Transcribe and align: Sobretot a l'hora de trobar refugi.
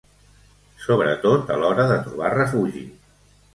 Sobretot 0.85 1.53
a 1.55 1.59
l'hora 1.65 1.87
de 1.93 2.01
trobar 2.09 2.35
refugi. 2.39 2.85